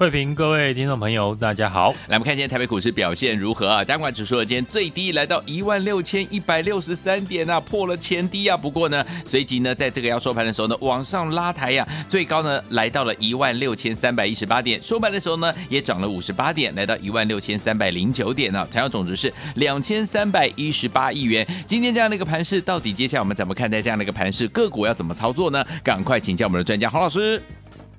[0.00, 1.90] 慧平，各位听众朋友，大家好。
[2.08, 3.84] 来，我们看今天台北股市表现如何啊？
[3.84, 8.56] 加管指数今天最低来到一万六千一百六十三点啊，破了前低啊。
[8.56, 18.68] 不过呢，随即呢，在这个要收盘的时候呢，往上拉抬呀、啊，最高呢来到了一万六千三百一十八点，收盘的时候呢也涨了五十八点，来到一万六千三百零九点呢、啊。
[18.70, 21.46] 成交总值是两千三百一十八亿元。
[21.66, 24.48] 今天这样的一个盘势，到底接下来我们怎么看待这样的一个盘势？
[24.48, 25.62] 个股要怎么操作呢？
[25.84, 27.42] 赶快请教我们的专家洪老师。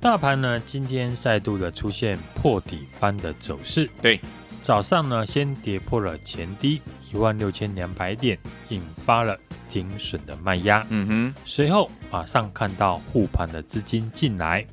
[0.02, 3.88] 大盘呢，今天再度的出现破底翻的走势。
[4.02, 4.20] 对，
[4.60, 6.82] 早上呢，先跌破了前低
[7.14, 8.36] 一万六千两百点，
[8.70, 9.38] 引发了
[9.70, 10.84] 停损的卖压。
[10.90, 14.66] 嗯哼，随后马上看到护盘的资金进来，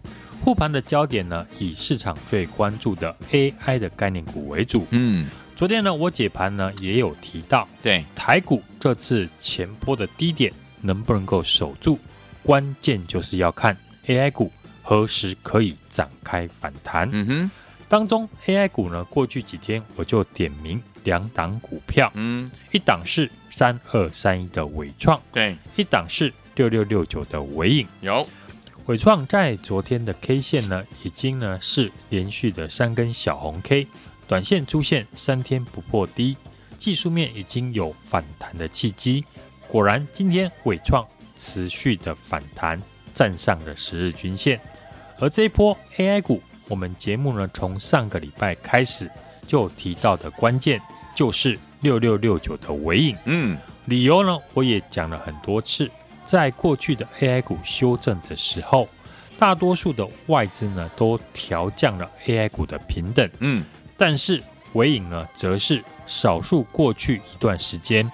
[0.42, 4.86] 护盘的焦点呢，以市场最关注的 AI 的概念股为主。
[4.92, 11.98] 嗯，昨天呢，我解盘呢也有提到，对，台股这次前波的低点能不能够守住，
[12.42, 13.76] 关键就是要看
[14.06, 14.50] AI 股。
[14.88, 17.06] 何时可以展开反弹？
[17.12, 17.50] 嗯哼，
[17.90, 27.86] 当中 AI 股呢，过去几天我就点名两档股票，嗯，一档是三二三一的伟创，对，一档是六六六九的伟影。
[28.00, 28.26] 有
[28.86, 33.86] 伟创在昨天的 K 线呢，已经呢是连续的三根小红 K，
[34.26, 36.34] 短线出现三天不破低，
[36.78, 39.22] 技术面已经有反弹的契机。
[39.66, 41.06] 果然，今天伟创
[41.38, 42.80] 持续的反弹，
[43.12, 44.58] 站上了十日均线。
[45.20, 49.10] 而这一波 AI 股，我们节目呢从上个礼拜开始
[49.46, 50.80] 就提到的关键
[51.14, 53.16] 就是六六六九的尾影。
[53.24, 55.90] 嗯，理由呢我也讲了很多次，
[56.24, 58.88] 在过去的 AI 股修正的时候，
[59.38, 63.28] 大多数的外资呢都调降了 AI 股的平等。
[63.40, 63.64] 嗯，
[63.96, 64.40] 但是
[64.74, 68.08] 尾影呢则是少数过去一段时间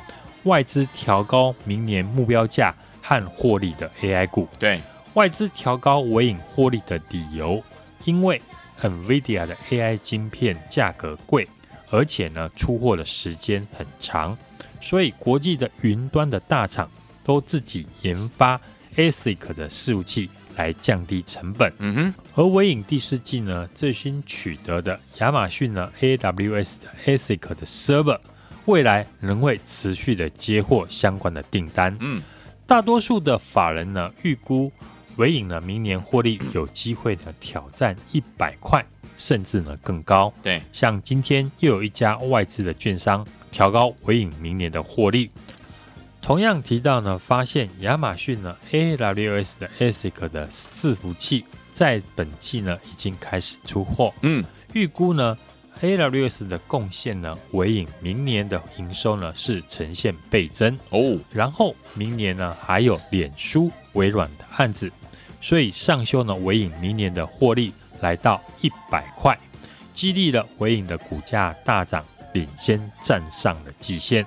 [0.45, 4.49] 外资调高明年目标价和获利的 AI 股。
[4.59, 4.81] 对。
[5.15, 7.63] 外资调高微影获利的理由，
[8.05, 8.41] 因为
[8.83, 11.47] NVIDIA 的 AI 晶片价格贵，
[11.89, 14.37] 而且呢出货的时间很长，
[14.81, 16.91] 所以国际的云端的大厂
[17.23, 18.61] 都自己研发
[18.97, 21.73] ASIC 的伺服器来降低成本。
[21.79, 28.19] 嗯哼，而微影第四季呢最新取得的亚马逊呢 AWS 的 ASIC 的 server，
[28.65, 31.97] 未来仍会持续的接获相关的订单。
[32.01, 32.21] 嗯，
[32.67, 34.73] 大多数的法人呢预估。
[35.17, 38.85] 纬颖呢，明年获利有机会呢挑战一百块，
[39.17, 40.33] 甚至呢更高。
[40.43, 45.31] 对，像今天又有一家外资的券商调高纬颖明年的获利。
[46.21, 54.13] 同样提到呢，发现亚马逊呢 AWS 的 ASIC 的伺服器在本季呢已经开始出货。
[54.23, 54.43] 嗯，
[54.73, 55.37] 预估呢
[55.81, 61.19] AWS 的贡献呢，纬颖明年的营收呢是呈现倍增哦。
[61.31, 64.91] 然后明年呢还有脸书、微软的案子。
[65.45, 69.39] 所以上修呢，尾影明年的获利来到一百块，
[69.93, 74.25] 激励了尾影的股价大涨，领先站上了季线。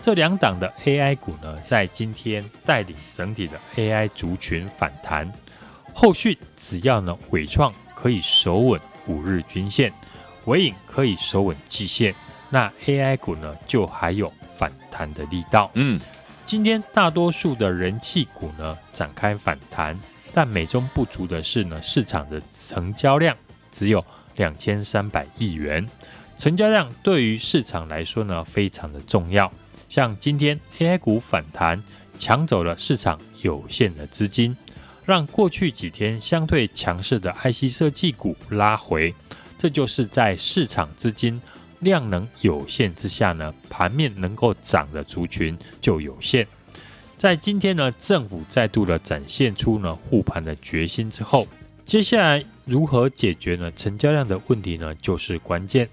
[0.00, 5.28] 这两档的 AI 股呢，在今天带领整体的 AI 族群反弹。
[5.92, 9.92] 后续只要呢，伟创可以守稳五日均线，
[10.44, 12.14] 纬颖可以守稳季线，
[12.48, 15.68] 那 AI 股呢，就还有反弹的力道。
[15.74, 16.00] 嗯，
[16.44, 19.98] 今天大多数的人气股呢，展开反弹。
[20.36, 23.36] 但美中不足的是呢，市场的成交量
[23.70, 25.88] 只有两千三百亿元，
[26.36, 29.50] 成交量对于市场来说呢，非常的重要。
[29.88, 31.80] 像今天 AI 股反弹，
[32.18, 34.56] 抢走了市场有限的资金，
[35.04, 39.14] 让过去几天相对强势的 IC 设计股拉回，
[39.56, 41.40] 这就是在市场资金
[41.78, 46.44] 量能有限之下呢，盘面能够涨的族群就有限。
[47.16, 51.46] 在今天呢，政府再度的展现出呢护盘的决心之后，
[51.84, 55.88] 接下来如何解决呢成交量的问题呢，就是关键。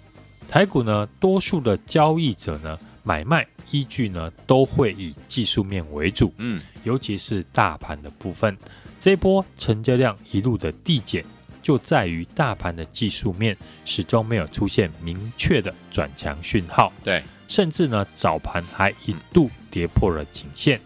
[0.49, 8.57] 台股呢，多数的交易者呢买卖依据呢都会以技术面为主，嗯，尤其是大盘的部分，
[8.99, 11.23] 这波成交量一路的递减，
[11.61, 13.55] 就在于大盘的技术面
[13.85, 20.81] 始终没有出现明确的转强讯号，对，甚至呢早盘还一度跌破了颈线。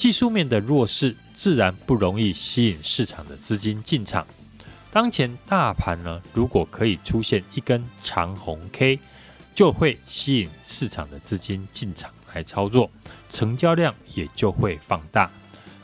[0.00, 4.26] 技术面的弱势，自然不容易吸引市场的资金进场。
[4.90, 8.98] 当前大盘呢，如果可以出现一根长红 K，
[9.54, 12.90] 就会吸引市场的资金进场来操作，
[13.28, 15.30] 成交量也就会放大。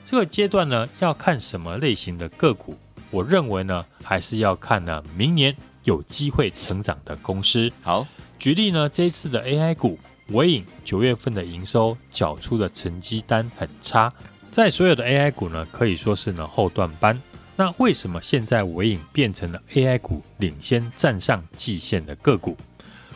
[0.02, 2.74] 这个阶段呢，要看什么类型的个股？
[3.10, 5.54] 我认为呢，还是要看呢明年
[5.84, 7.70] 有机会成长的公司。
[7.82, 8.06] 好，
[8.38, 14.12] 举例呢，这一次的 AI 股，纬颖九月份的营收缴出的成绩单很差，
[14.50, 17.20] 在所有的 AI 股呢，可以说是呢后段班。
[17.54, 22.56] 那为什么现在纬颖变成了 AI 股领先站上季线的个股？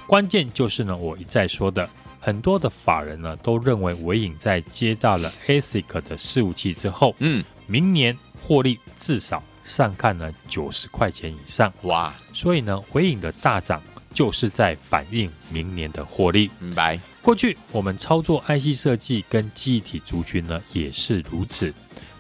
[0.07, 1.89] 关键就是呢，我一再说的，
[2.21, 12.15] 很多的法人呢都认为纬颖在接到了 ASIC 的事务器之后，嗯，明年获利至少上看呢九十块钱以上，哇！
[12.33, 16.51] 所以呢，纬颖的大涨就是在反映明年的获利。
[16.59, 16.99] 明白。
[17.23, 21.73] 过去我们操作 IC 设计跟记忆体族群呢也是如此。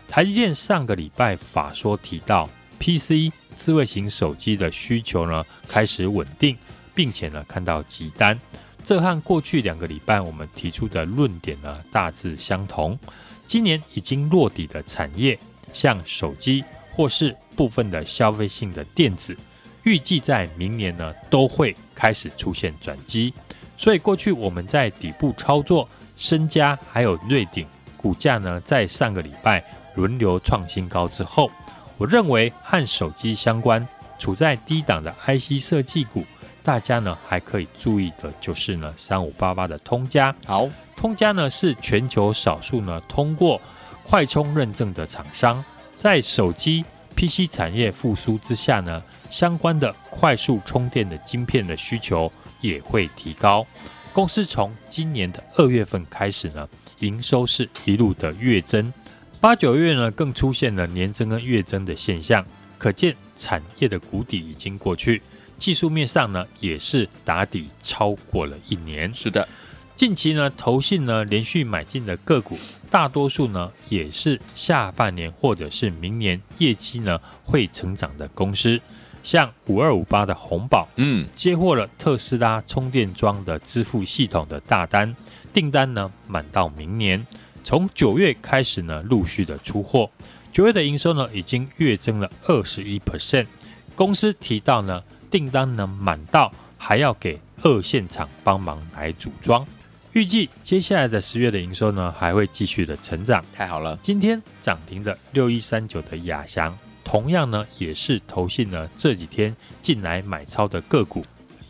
[0.06, 2.48] 台积电上个礼拜法说提到
[2.78, 6.56] ，PC 智慧型手机的需求呢开始稳定，
[6.94, 8.38] 并且呢看到急单，
[8.84, 12.98] 这和过去两个礼拜我们提出的论点呢大致相同。
[13.46, 15.38] 今年已经落底的产业，
[15.72, 19.36] 像手机或是部分的消费性的电子，
[19.84, 23.32] 预计在明年呢都会开始出现转机。
[23.76, 27.66] 所以过去我们在底部操作，升佳还有瑞鼎
[27.96, 29.64] 股价呢在上个礼拜。
[29.96, 31.50] 轮流创新高之后，
[31.98, 33.86] 我认为和手机相关、
[34.20, 36.24] 处在低档的 IC 设计股，
[36.62, 40.34] 大家呢还可以注意的就是呢三五八八的通家。
[40.46, 43.60] 好，通家呢是全球少数呢通过
[44.04, 45.62] 快充认证的厂商，
[45.98, 46.84] 在手机
[47.20, 52.32] PC 产业复苏之下呢，相关的快速充电的晶片的需求
[52.62, 53.66] 也会提高。
[54.10, 56.66] 公司从今年的二月份开始呢，
[57.00, 58.90] 营收是一路的月增。
[59.38, 62.42] 八九月呢，更出现了年增跟月增的现象，
[62.78, 65.20] 可见产业的谷底已经过去。
[65.58, 69.14] 技术面上呢，也是打底超过了一年。
[69.14, 69.46] 是的，
[69.94, 72.58] 近期呢，投信呢连续买进的个股，
[72.90, 78.80] 大多数呢也是下半年或者是明年业绩呢会成长的公司，
[79.22, 85.14] 像五二五八的红宝，嗯，接获了特斯拉充电桩的支付系统的大单，
[85.52, 87.24] 订单呢满到明年。
[87.62, 90.10] 从九月开始呢，陆续的出货。
[90.50, 93.46] 九月的营收呢，已经月增了二十一 percent。
[93.94, 99.64] 公司提到呢，订单呢满到还要给二线厂帮忙来组装。
[100.12, 103.44] 预计接下来的十月的营收呢，还会继续的成长。
[103.52, 103.96] 太好了！
[104.02, 111.24] 今天涨停的六一三九的亚翔，同样呢也是投信呢这几天进来买超的个股。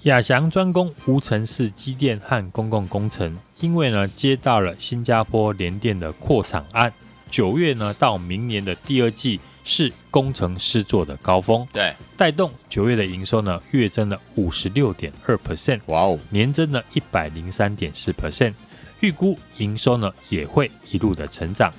[0.05, 6.91] 亚翔专攻无尘室机电和公共工程，因为呢接到了新加坡联电的扩厂案，
[7.31, 18.55] 九月呢到明年的第二季是工程师做的高峰，对，带动九月的营收呢月增了五十六点二 percent，哇哦，年增了一百零三点四 percent，
[19.01, 21.73] 预估营收呢也会一路的成长，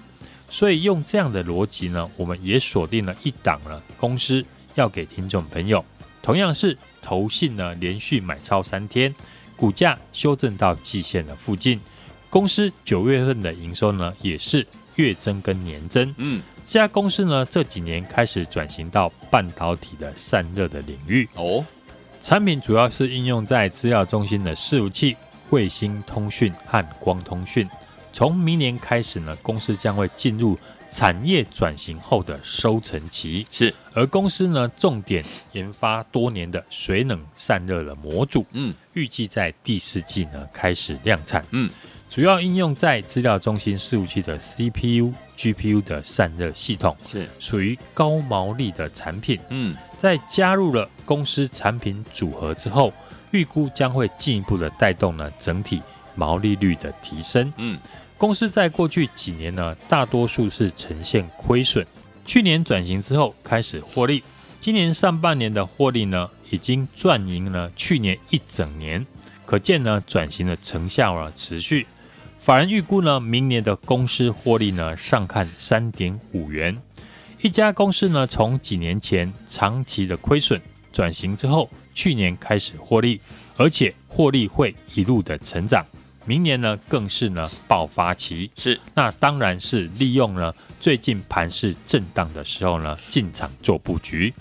[0.50, 4.46] 所以用这样的逻辑呢，我们也锁定了一档了公司
[4.76, 5.84] 要给听众朋友。
[6.22, 9.14] 同样是投信呢，连续买超三天，
[9.56, 11.80] 股价修正到季线的附近。
[12.30, 16.14] 公司九月份的营收呢，也是月增跟年增。
[16.18, 21.28] 嗯，这家公司呢，这几年开始转型到半导体的散热的领域。
[21.36, 21.66] 哦，
[22.22, 25.18] 产品主要是应用在资料中心的伺服器、
[25.50, 27.70] 卫星通讯和光通讯。
[28.14, 30.58] 从明年开始呢，公司将会进入。
[30.94, 41.70] 产业转型后的收成期是，而公司呢，重点研发多年的水冷散热的模组，嗯，预计在第四季呢开始量产，嗯，
[42.10, 52.94] 主要应用在资料中心伺服器的 CPU、GPU 的散热系统，是属于高毛利的产品，嗯，在加入了公司产品组合之后，
[53.32, 55.82] 预估将会进一步的带动呢整体
[56.14, 57.80] 毛利率的提升，嗯。
[58.20, 61.84] 公司在过去几年呢，大多数是呈现亏损。
[62.24, 64.24] 去年转型之后开始获利，
[64.60, 69.04] 今年上半年的获利呢，已经赚赢了去年一整年，
[69.44, 71.88] 可见呢转型的成效啊持续。
[72.42, 76.76] 法人预估呢，明年的公司获利呢上看三点五元。
[77.40, 80.60] 一家公司呢，从几年前长期的亏损
[80.92, 83.22] 转型之后，去年开始获利，
[83.58, 85.86] 而且获利会一路的成长。
[86.26, 94.34] 明年呢，更是呢爆发期，是那当然是利用呢最近盘势震荡的时候呢进场做布局。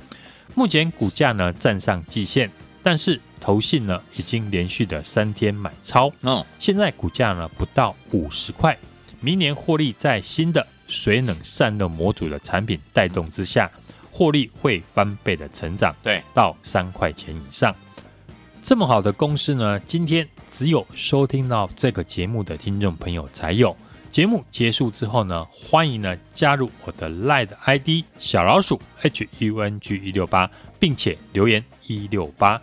[0.54, 2.50] 目前股价呢站上季线，
[2.82, 8.76] 但是投信呢已经连续的三天买超，嗯，现在股价呢不到五十块。
[9.20, 13.70] 明年获利在新的水冷散热模组的产品带动之下，
[14.10, 17.74] 获利会翻倍的成长，对，到三块钱以上。
[18.62, 23.76] 这么好的公司呢，今天只有收听到这个节目的听众朋友才有。
[24.10, 32.60] 节目结束之后呢，欢迎呢加入我的 LINE ID 小老鼠 H U N G 一六八，并且留言一六八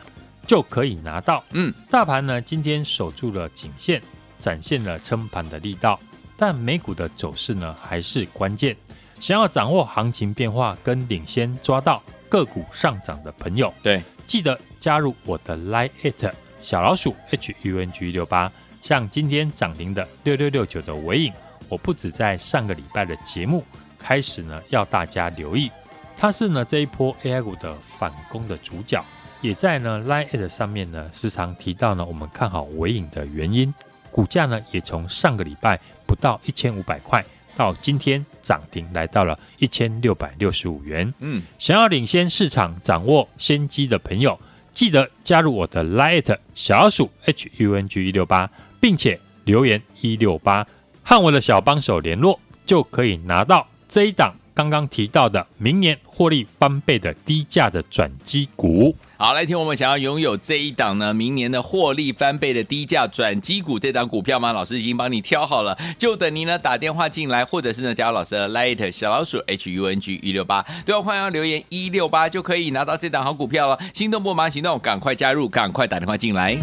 [0.48, 1.44] 就可以拿到。
[1.52, 4.02] 嗯，大盘呢今天守住了颈线，
[4.40, 6.00] 展现了撑盘的力道，
[6.36, 8.76] 但美股的走势呢还是关键。
[9.20, 18.52] 想要掌握行情变化跟领先抓到个股上涨的朋友，对，记得加入我的 Line it 小老鼠 H U N G 一六八。
[18.82, 21.34] 像今天涨停的六六六九的尾影，
[21.68, 23.66] 我不止在上个礼拜的节目
[23.98, 25.70] 开始呢，要大家留意，
[26.16, 29.04] 它是呢这一波 AI 股的反攻的主角，
[29.42, 33.74] 也在呢 Line it 上面呢时常提到呢我们看好尾影的原因，
[34.12, 37.24] 股价呢也从上个礼拜不到一千五百块。
[37.56, 41.12] 到今天涨停来到了一千六百六十五元。
[41.22, 44.40] 嗯，想要领先市场、掌握先机的朋友，
[44.74, 48.48] 记得加入我的 Lite 小鼠 H U N G 一六八，
[48.80, 50.68] 并且留言一六八
[51.02, 54.36] 和我的小帮手联络，就可以拿到这一档。
[54.58, 64.52] 刚刚提到的明年获利翻倍的低价的转机股，好，来听我们想要拥有这一档呢，明年的获利翻倍的低价转机股这档股票吗？
[64.52, 73.78] 老师已经帮你挑好了，就等您呢打电话进来，或者是呢加入老师的 Light 小老鼠 H U N G 一六八，都要欢迎留言一六八就可以拿到这档好股票了。
[73.94, 76.58] 心动不忙行动，赶快加入，赶快打电话进来。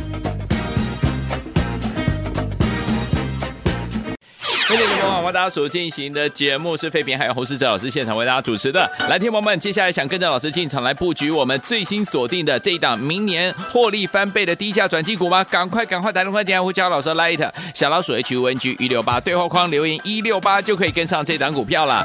[4.66, 8.90] 欢迎各位朋友们，大家所进行的节目是废品，还有侯世哲老师现场为大家主持的。
[9.10, 15.44] 来，听友们，接下来想跟着老师进场来布局我们最新锁定的这一档明年获利翻倍的低价转机股吗？
[15.44, 22.02] 赶快赶快打电话进来，或加老师 Light 小老鼠 H U N G 一六八对话框留言一六八就可以跟上这档股票了。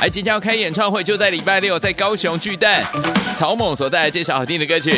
[0.00, 2.82] 哎，即将要开演唱会，就在礼拜六，在高雄巨蛋，
[3.36, 4.94] 草蜢所带来这首好听的歌曲，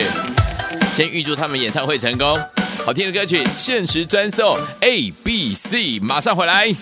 [0.95, 2.39] 先预祝他们演唱会成功。
[2.87, 6.73] 好听的歌曲，限时专送 A B C，马上回来。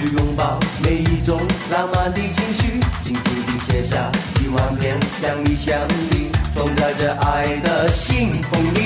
[0.00, 1.38] 去拥抱每一种
[1.70, 4.10] 浪漫的情绪，静静地写下
[4.42, 5.78] 一万篇想你想
[6.10, 8.80] 你，装在这爱的信封里。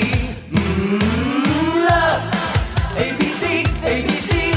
[0.51, 0.99] 嗯
[1.87, 2.19] ，Love
[2.97, 4.55] A B C A B C，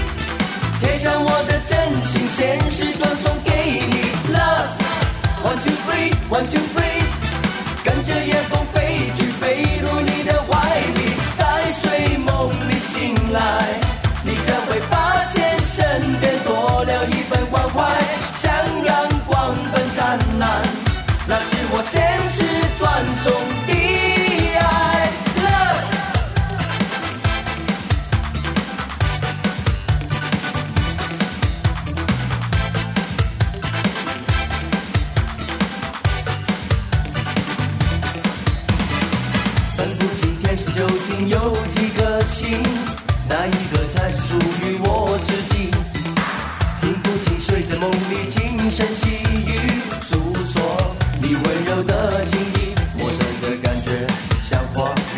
[0.81, 4.11] 贴上我的真心，现实转送给你。
[4.35, 4.67] Love
[5.45, 6.68] One Two Three One Two。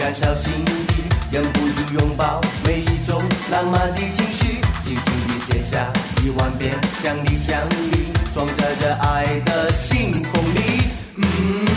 [0.01, 5.93] 燃烧心底忍不住拥抱每一种浪漫的情绪轻轻地写下
[6.25, 10.83] 一万遍想你想你装在热爱的信封里
[11.17, 11.70] 嗯。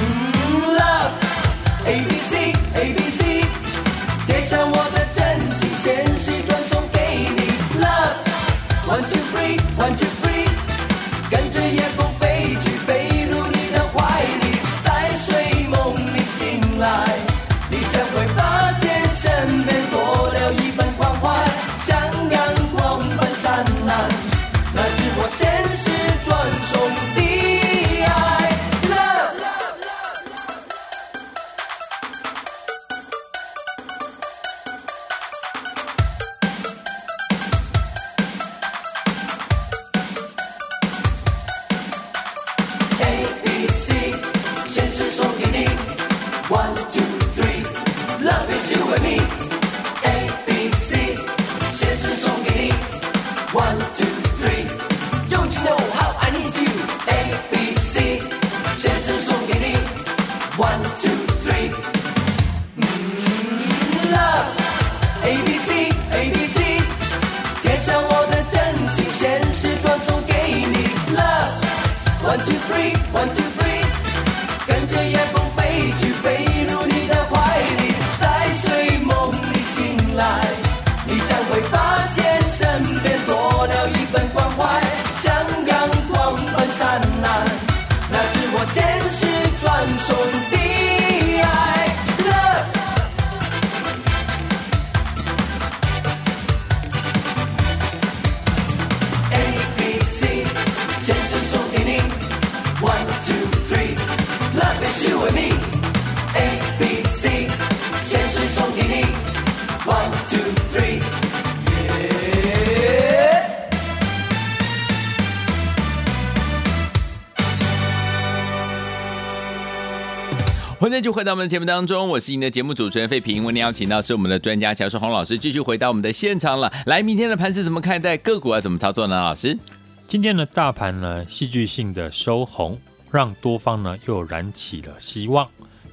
[120.83, 123.45] 欢迎就回到我们的节目当中，我是您的节目主持人费平。
[123.45, 126.69] 为您邀请到是我们的专家乔世宏老师，继续回到我们的现场了。
[126.87, 128.17] 来，明天的盘势怎么看待？
[128.17, 129.15] 个股要怎么操作呢？
[129.15, 129.57] 老师，
[130.05, 132.77] 今天的大盘呢，戏剧性的收红，
[133.09, 135.47] 让多方呢又燃起了希望。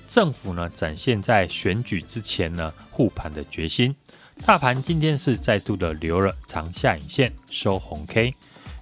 [0.09, 3.95] 政府呢展现在选举之前呢护盘的决心。
[4.45, 8.35] 大盘今天是再度的留了长下影线，收红 K。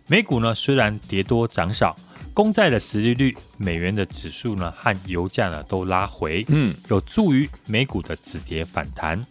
[0.06, 1.94] 美股呢虽然跌多涨少。
[2.38, 9.26] 公债的殖利率、美元的指数呢，和油价呢都拉回，嗯，有助于美股的止跌反弹。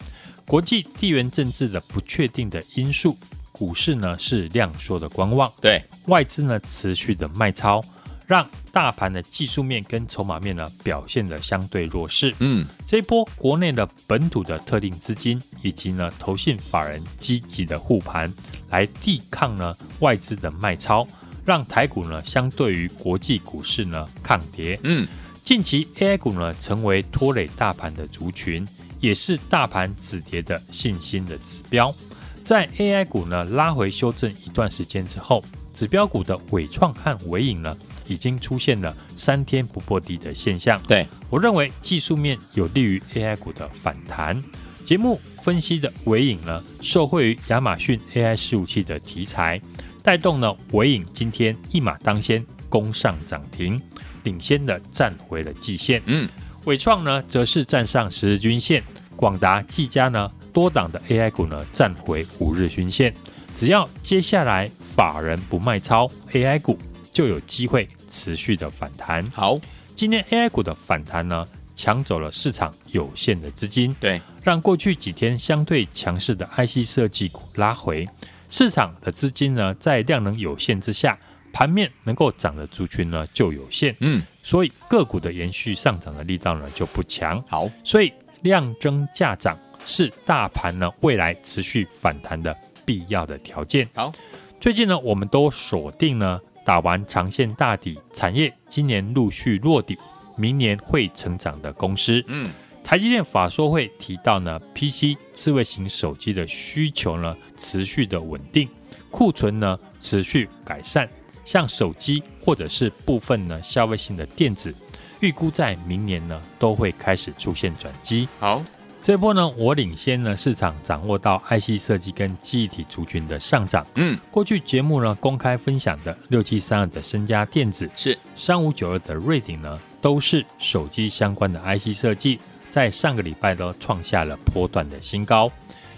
[0.46, 3.18] 国际地缘政治的不确定的因素，
[3.54, 5.50] 股市呢是量缩的观望。
[5.62, 7.82] 对，外资呢持续的卖超，
[8.26, 12.36] 让大盘的技术面跟筹码面呢表现的相对弱势。
[12.40, 18.30] 嗯，这一波国内的本土的特定资金以及呢投信法人积极的护盘，
[18.70, 21.08] 来抵抗呢外资的卖超。
[21.48, 24.78] 让台股呢，相对于国际股市呢抗跌。
[24.84, 25.08] 嗯，
[25.46, 28.68] 近期 AI 股呢成为拖累大盘的族群，
[29.00, 31.96] 也是大盘止跌的信心的指标。
[32.44, 35.42] 在 AI 股呢拉回修正一段时间之后，
[35.74, 40.82] 指标股的尾创和尾影呢已经出现了三天不破底的现象。
[40.86, 44.44] 对，我认为技术面有利于 AI 股的反弹。
[44.84, 49.62] 节目分析的尾影呢，受惠于亚马逊 AI 伺服器的题材。
[50.08, 53.78] 带动呢，尾影今天一马当先攻上涨停，
[54.24, 56.02] 领先的站回了季线。
[56.06, 56.26] 嗯，
[56.64, 58.82] 伟创呢则是站上十日均线，
[59.18, 63.14] 广达、技嘉呢多档的 AI 股呢站回五日均线。
[63.54, 66.80] 只要接下来法人不卖超 AI 股，
[67.12, 69.30] 就有机会持续的反弹。
[69.32, 69.60] 好，
[69.94, 78.08] 今天 AI 股的反弹呢，抢走了市场有限的资金，对，让过去几天相对强势的 IC 设计股拉回。
[78.50, 81.18] 市场的资金呢，在量能有限之下，
[81.52, 87.44] 盘面能够涨的族群呢就有限，嗯，所以个股的延续上涨的力道呢就不强。
[87.48, 92.56] 好，所以量增价涨是大盘呢未来持续反弹的
[92.86, 93.88] 必要的条件。
[93.94, 94.12] 好，
[94.60, 99.98] 最近呢，我们都锁定呢打完长线大底，产业今年陆续落底，
[100.38, 102.50] 明年会成长的公司，嗯。
[102.88, 108.70] 台积电法说会提到呢，PC 智慧型手机的需求呢持续的稳定，
[109.12, 111.06] 库存呢持续改善，
[111.44, 114.74] 像手机或者是部分呢消费性的电子，
[115.20, 118.26] 预估在明年呢都会开始出现转机。
[118.40, 118.64] 好，
[119.02, 123.86] 这波呢我领先呢市场掌握到 IC 设计跟记忆体族群的上涨。
[123.96, 132.40] 嗯，过去节目呢公开分享的六七三二的身家电子是三五九二的瑞鼎呢，都是手机相关的 IC 设计。
[132.78, 135.52] 在上个礼拜都创下了波段的新高，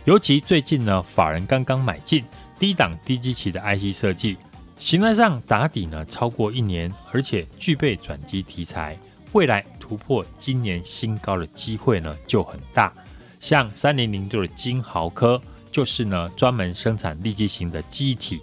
[0.05, 2.23] 尤其最近呢，法人刚刚买进
[2.57, 4.37] 低档低基期的 IC 设计，
[4.77, 8.97] 形态上打底呢超过一年，而且具备转机题材，
[9.33, 12.93] 未来突破今年新高的机会呢就很大。
[13.41, 18.39] 像三零零六的金豪科，就是呢专门生产利基型的记忆体，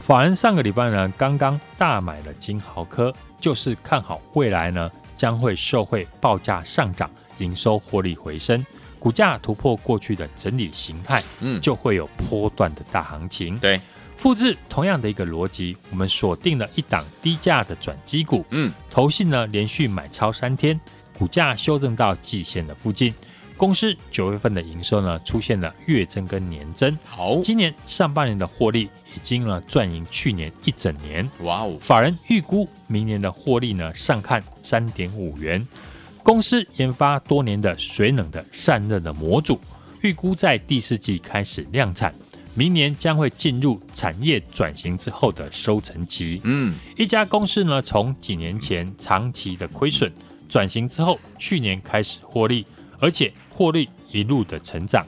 [0.00, 7.08] 法人上个礼拜呢刚刚大买了金豪科，就是看好未来呢将会受惠报价上涨。
[7.38, 8.64] 营收获利回升，
[8.98, 13.58] 股价突破过去的整理形态，嗯，就会有波段的大行情。
[13.58, 13.80] 对，
[14.16, 20.80] 复制同样的一个逻辑，我们锁定了一档低价的转机股，嗯，投信呢连续买超三天，
[21.18, 23.14] 股价修正到季线的附近。
[23.58, 28.82] 公司九月份的营收呢出现了月增跟年增，好，今年上半年的获利
[29.14, 31.26] 已经呢赚赢去年一整年。
[31.40, 35.66] 哇哦，法人预估明年的获利呢上看三点五元。
[36.26, 39.60] 公司研发多年的水冷的散热的模组，
[40.02, 42.12] 预估在第四季开始量产，
[42.52, 46.40] 明年将会进入产业转型之后的收成期。
[46.42, 50.12] 嗯，一家公司呢，从几年前长期的亏损
[50.48, 52.66] 转型之后，去年开始获利，
[52.98, 55.06] 而且获利一路的成长，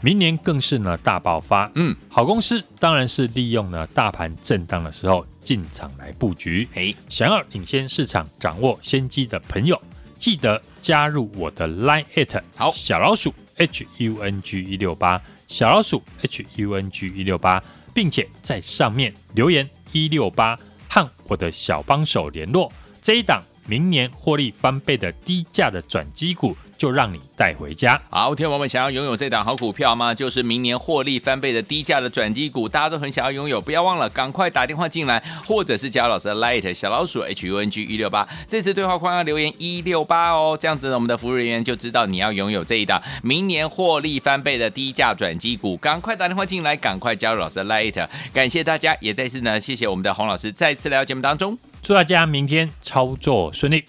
[0.00, 1.68] 明年更是呢大爆发。
[1.74, 6.68] 嗯，好公司当然是利用呢大盘震荡的时候进场来布局。
[6.72, 9.76] 嘿，想要领先市场、掌握先机的朋友，
[10.22, 17.60] 记得加入我的 Line at 好小老鼠 H U N G 一六八小老鼠 H U N G 一六八，
[17.92, 20.56] 并且在上面留言一六八
[20.88, 26.56] 和我的小帮手联络这一档明年获利翻倍的低价的转机股。
[26.82, 27.96] 就让你带回家。
[28.10, 30.12] 好，听众朋友们想要拥有这档好股票吗？
[30.12, 33.60] 就是明年获利翻倍的低价的转机股，大家都很想要拥有。
[33.60, 45.76] 不要忘了，赶快打电话进来，或者是加老师的 Light 小老鼠 H U N G 一六八，这次对话框要留言一六八哦，这样子呢，我们的服务人员就知道你要拥有这一档明年获利翻倍的低价转机股。
[45.76, 48.04] 赶快打电话进来，赶快加入老师的 Light。
[48.32, 53.84] 感谢大家，也再次呢，谢谢我们的洪老师再次来到节目当中，祝大家明天操作顺利。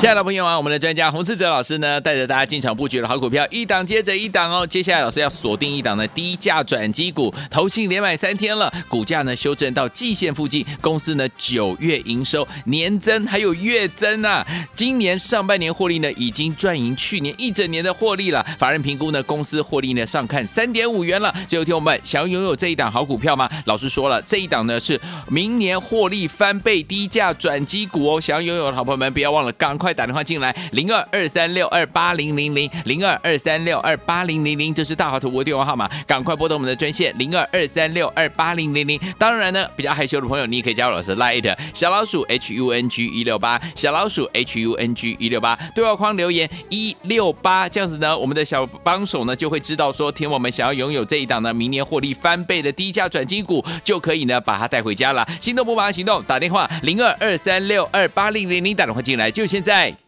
[0.00, 4.66] 亲爱的朋友啊，我们的专家洪世哲老师呢，带着大家进场布局的好股票，一档接着一档哦。
[4.66, 14.42] 接下来老师要锁定一档的低价转机股，投信连买三天了，股价呢修正到季线附近，公司呢九月营收年增还有月增啊，
[14.74, 18.42] 今年上半年获利呢已经赚赢去年一整年的获利了。
[18.58, 21.30] 法人评估呢，公司获利呢上看三点五元了。
[21.46, 23.46] 最后听我们想要拥有这一档好股票吗？
[23.66, 28.18] 老师说了，这一档呢是明年获利翻倍低价转机股哦。
[28.18, 29.89] 想要拥有的好朋友们，不要忘了赶快。
[29.92, 39.00] 打电话进来，零二二三六二八零零零，零二二三六二八零零零，这是大华图的电话号码，赶快拨通我们的专线零二二三六二八零零零。
[39.18, 55.26] 当然呢，比较害羞的朋友，你也可以加入老师 Line 小老鼠 H U N G 一六八，小老鼠 H U N G 一六八，对话框留言一六八，这样子呢，我们的小帮手呢就会知道说，听我们想要拥有这一档呢，明年获利翻倍的低价转机股，就可以呢把它带回家了。
[55.40, 59.79] 心动不马上行动，打电话零二二三六二八零零零，打电话进来就现在。
[59.80, 60.00] today